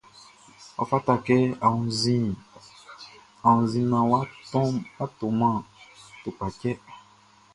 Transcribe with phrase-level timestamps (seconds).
[0.81, 4.21] Ɔ fata kɛ a wunnzin naan wʼa
[5.19, 5.55] tɔman
[6.21, 6.71] tukpachtɛ.